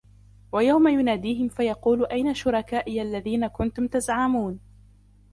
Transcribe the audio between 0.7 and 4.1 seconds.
يناديهم فيقول أين شركائي الذين كنتم